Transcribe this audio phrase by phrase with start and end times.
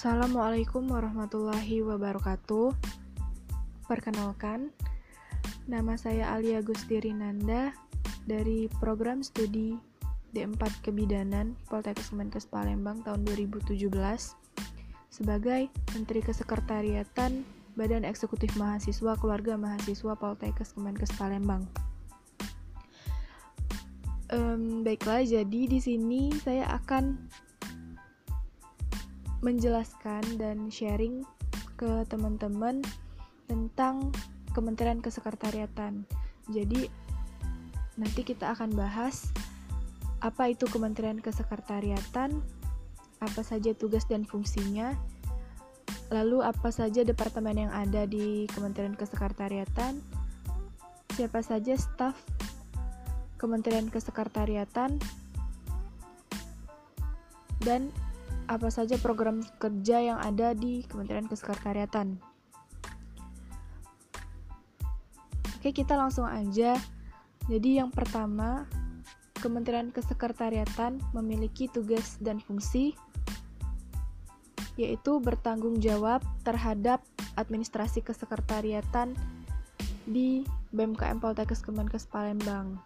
[0.00, 2.72] Assalamualaikum warahmatullahi wabarakatuh.
[3.84, 4.72] Perkenalkan,
[5.68, 7.76] nama saya Alia Gustirinanda
[8.24, 9.76] dari program studi
[10.32, 13.92] D4 Kebidanan Poltekkes Kemenkes Palembang tahun 2017
[15.12, 17.44] sebagai Menteri Kesekretariatan
[17.76, 21.68] Badan Eksekutif Mahasiswa Keluarga Mahasiswa Poltekkes Kemenkes Palembang.
[24.32, 27.20] Um, baiklah, jadi di sini saya akan
[29.40, 31.24] menjelaskan dan sharing
[31.80, 32.84] ke teman-teman
[33.48, 34.12] tentang
[34.52, 36.04] Kementerian Kesekretariatan.
[36.50, 36.90] Jadi
[37.96, 39.32] nanti kita akan bahas
[40.20, 42.44] apa itu Kementerian Kesekretariatan,
[43.20, 44.92] apa saja tugas dan fungsinya,
[46.12, 49.96] lalu apa saja departemen yang ada di Kementerian Kesekretariatan,
[51.16, 52.18] siapa saja staf
[53.40, 55.00] Kementerian Kesekretariatan,
[57.64, 57.88] dan
[58.50, 62.18] apa saja program kerja yang ada di Kementerian Kesekretariatan.
[65.62, 66.74] Oke, kita langsung aja.
[67.46, 68.66] Jadi, yang pertama,
[69.38, 72.98] Kementerian Kesekretariatan memiliki tugas dan fungsi
[74.78, 77.04] yaitu bertanggung jawab terhadap
[77.36, 79.12] administrasi kesekretariatan
[80.08, 80.40] di
[80.72, 82.80] BMKM Poltekkes Kemenkes Palembang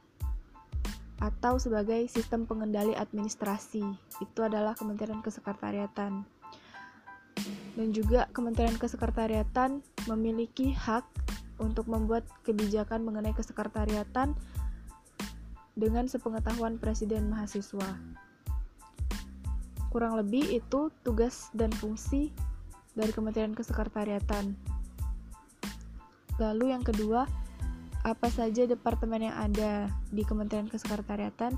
[1.24, 3.80] atau sebagai sistem pengendali administrasi.
[4.20, 6.20] Itu adalah Kementerian Kesekretariatan.
[7.74, 11.08] Dan juga Kementerian Kesekretariatan memiliki hak
[11.56, 14.36] untuk membuat kebijakan mengenai kesekretariatan
[15.74, 17.98] dengan sepengetahuan Presiden mahasiswa.
[19.90, 22.34] Kurang lebih itu tugas dan fungsi
[22.92, 24.54] dari Kementerian Kesekretariatan.
[26.42, 27.26] Lalu yang kedua,
[28.04, 31.56] apa saja departemen yang ada di Kementerian Kesekretariatan.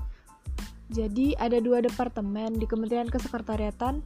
[0.87, 3.99] Jadi ada dua departemen di Kementerian Kesekretariatan.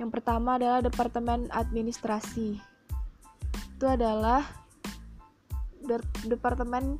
[0.00, 2.56] Yang pertama adalah Departemen Administrasi.
[3.76, 4.40] Itu adalah
[5.84, 6.96] de departemen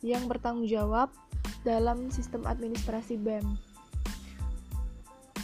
[0.00, 1.12] yang bertanggung jawab
[1.68, 3.44] dalam sistem administrasi BEM,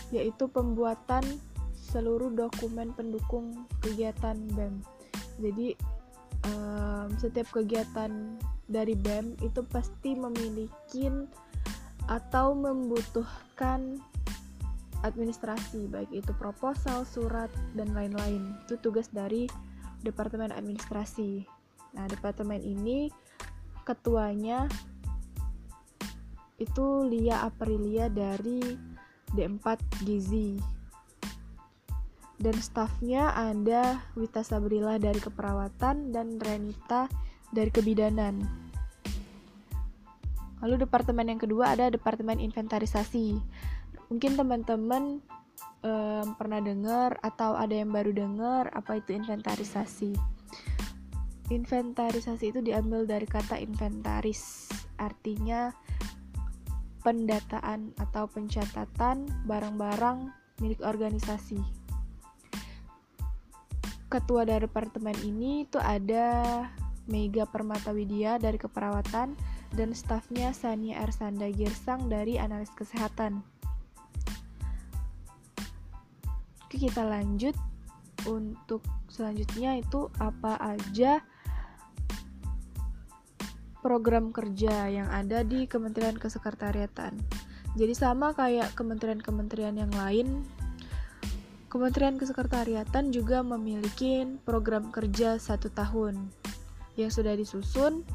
[0.09, 1.21] yaitu pembuatan
[1.77, 4.81] seluruh dokumen pendukung kegiatan BEM.
[5.43, 5.77] Jadi
[6.49, 11.09] um, setiap kegiatan dari BEM itu pasti memiliki
[12.09, 14.01] atau membutuhkan
[15.05, 18.57] administrasi baik itu proposal, surat dan lain-lain.
[18.65, 19.49] Itu tugas dari
[20.01, 21.45] Departemen Administrasi.
[21.97, 23.13] Nah, departemen ini
[23.85, 24.69] ketuanya
[26.57, 28.63] itu Lia Aprilia dari
[29.33, 29.67] D4
[30.07, 30.57] Gizi
[32.45, 37.09] dan stafnya ada Wita Sabrila dari keperawatan dan Renita
[37.49, 38.45] dari kebidanan.
[40.61, 43.41] Lalu departemen yang kedua ada departemen inventarisasi.
[44.13, 45.25] Mungkin teman-teman
[45.81, 50.13] um, pernah dengar atau ada yang baru dengar apa itu inventarisasi.
[51.49, 54.69] Inventarisasi itu diambil dari kata inventaris,
[55.01, 55.73] artinya
[57.05, 61.84] pendataan atau pencatatan barang-barang milik organisasi
[64.15, 66.63] ketua dari departemen ini itu ada
[67.11, 69.35] Mega Permata Widya dari keperawatan
[69.75, 73.43] dan stafnya Sania Ersanda Girsang dari analis kesehatan.
[76.63, 77.59] Oke, kita lanjut
[78.31, 81.19] untuk selanjutnya itu apa aja
[83.83, 87.19] program kerja yang ada di Kementerian Kesekretariatan.
[87.75, 90.47] Jadi sama kayak kementerian-kementerian yang lain,
[91.75, 96.31] Kementerian Kesekretariatan juga memiliki program kerja satu tahun
[96.95, 98.07] yang sudah disusun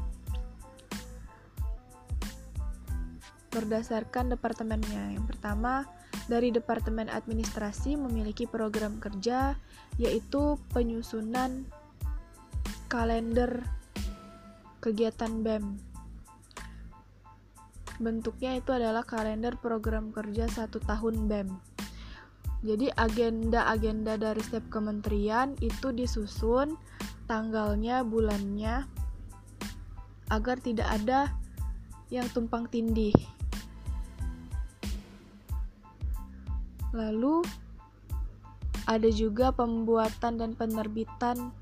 [3.52, 5.12] berdasarkan departemennya.
[5.12, 5.84] Yang pertama,
[6.24, 9.52] dari Departemen Administrasi memiliki program kerja
[10.00, 11.68] yaitu penyusunan
[12.88, 13.60] kalender
[14.80, 15.76] kegiatan BEM.
[18.00, 21.69] Bentuknya itu adalah kalender program kerja satu tahun BEM.
[22.60, 26.76] Jadi agenda-agenda dari setiap kementerian itu disusun
[27.24, 28.84] tanggalnya, bulannya
[30.28, 31.32] agar tidak ada
[32.12, 33.16] yang tumpang tindih.
[36.92, 37.40] Lalu
[38.84, 41.54] ada juga pembuatan dan penerbitan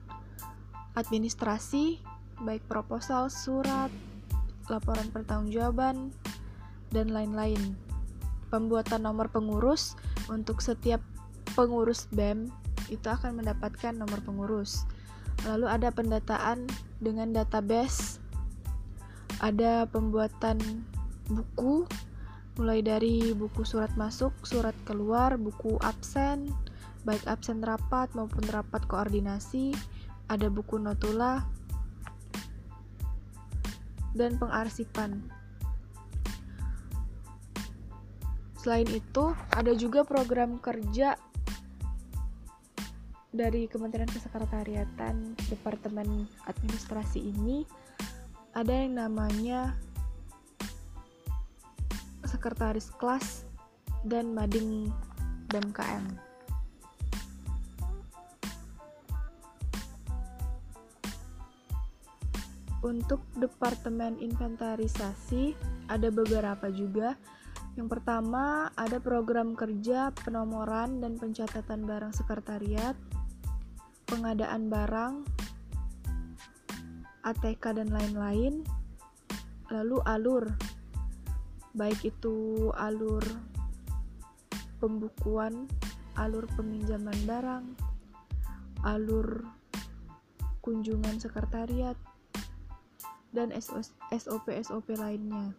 [0.96, 2.00] administrasi
[2.42, 3.92] baik proposal, surat,
[4.66, 6.10] laporan pertanggungjawaban
[6.90, 7.76] dan lain-lain
[8.48, 9.94] pembuatan nomor pengurus
[10.32, 11.00] untuk setiap
[11.56, 12.48] pengurus BEM
[12.88, 14.84] itu akan mendapatkan nomor pengurus.
[15.46, 16.66] Lalu ada pendataan
[16.98, 18.18] dengan database,
[19.38, 20.58] ada pembuatan
[21.30, 21.86] buku,
[22.58, 26.50] mulai dari buku surat masuk, surat keluar, buku absen,
[27.06, 29.76] baik absen rapat maupun rapat koordinasi,
[30.26, 31.46] ada buku notula,
[34.18, 35.22] dan pengarsipan.
[38.58, 41.14] Selain itu, ada juga program kerja
[43.30, 47.62] dari Kementerian Kesekretariatan Departemen Administrasi ini
[48.56, 49.78] ada yang namanya
[52.26, 53.46] sekretaris kelas
[54.02, 54.90] dan mading
[55.54, 56.04] BMKM.
[62.78, 65.54] Untuk departemen inventarisasi
[65.90, 67.18] ada beberapa juga.
[67.78, 72.98] Yang pertama ada program kerja penomoran dan pencatatan barang sekretariat,
[74.10, 75.22] pengadaan barang,
[77.22, 78.66] ATK dan lain-lain.
[79.70, 80.50] Lalu alur
[81.78, 83.22] baik itu alur
[84.82, 85.70] pembukuan,
[86.18, 87.64] alur peminjaman barang,
[88.82, 89.46] alur
[90.66, 91.94] kunjungan sekretariat,
[93.30, 93.54] dan
[94.10, 95.54] SOP-SOP lainnya.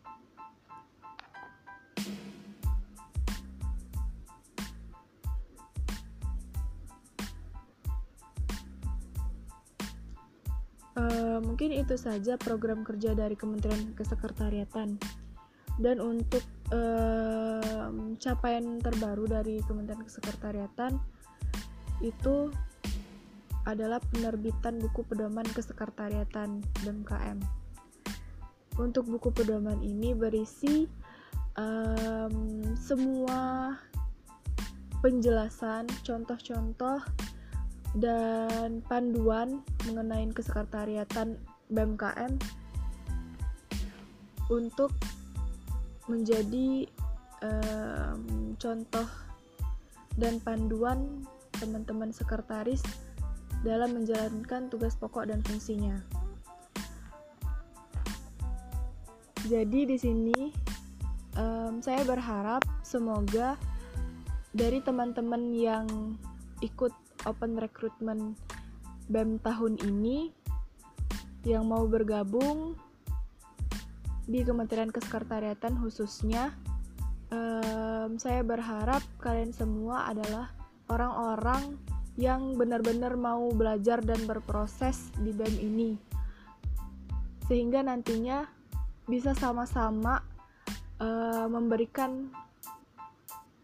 [11.59, 14.95] Mungkin itu saja program kerja dari Kementerian Kesekretariatan
[15.75, 16.39] dan untuk
[16.71, 20.95] um, capaian terbaru dari Kementerian Kesekretariatan
[22.00, 22.47] itu
[23.67, 27.44] adalah penerbitan buku pedoman kesekretariatan BMKM.
[28.79, 30.88] Untuk buku pedoman ini berisi
[31.59, 33.75] um, semua
[35.03, 37.03] penjelasan, contoh-contoh,
[38.00, 41.35] dan panduan mengenai kesekretariatan
[41.69, 42.33] BMKM
[44.50, 44.89] untuk
[46.10, 46.89] menjadi
[47.45, 49.07] um, contoh
[50.18, 51.24] dan panduan
[51.62, 52.81] teman-teman sekretaris
[53.62, 55.95] dalam menjalankan tugas pokok dan fungsinya.
[59.48, 60.42] Jadi di sini
[61.38, 63.56] um, saya berharap semoga
[64.54, 65.86] dari teman-teman yang
[66.60, 66.92] ikut
[67.30, 68.36] open recruitment
[69.10, 70.38] BEM tahun ini
[71.47, 72.75] yang mau bergabung
[74.30, 76.53] di Kementerian Kesekretariatan khususnya
[77.33, 80.53] um, saya berharap kalian semua adalah
[80.89, 81.77] orang-orang
[82.19, 85.91] yang benar-benar mau belajar dan berproses di BEM ini
[87.50, 88.45] sehingga nantinya
[89.09, 90.21] bisa sama-sama
[91.01, 92.30] uh, memberikan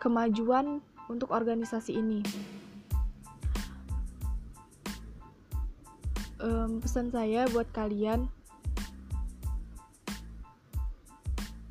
[0.02, 2.26] kemajuan untuk organisasi ini.
[6.46, 8.30] Um, pesan saya buat kalian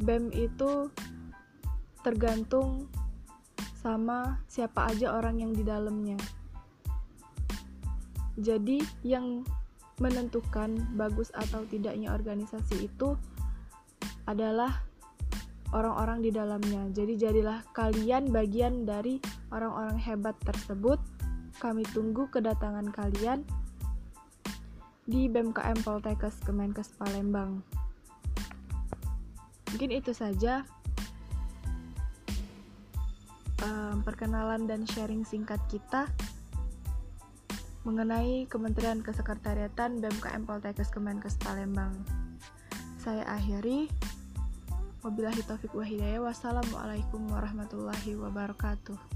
[0.03, 0.91] BEM itu
[2.03, 2.91] tergantung
[3.79, 6.19] sama siapa aja orang yang di dalamnya.
[8.35, 9.47] Jadi yang
[10.03, 13.15] menentukan bagus atau tidaknya organisasi itu
[14.27, 14.83] adalah
[15.71, 16.91] orang-orang di dalamnya.
[16.91, 19.23] Jadi jadilah kalian bagian dari
[19.55, 20.99] orang-orang hebat tersebut.
[21.63, 23.47] Kami tunggu kedatangan kalian
[25.05, 27.61] di BMKM Poltekkes Kemenkes Palembang
[29.75, 30.63] mungkin itu saja
[33.65, 36.07] um, perkenalan dan sharing singkat kita
[37.85, 41.93] mengenai Kementerian Kesekretariatan BMKM Poltekkes Kemenkes Palembang.
[42.97, 43.93] Saya akhiri.
[45.05, 46.25] Wabillahi taufiq wa hidayah.
[46.25, 49.14] Wassalamualaikum warahmatullahi wabarakatuh.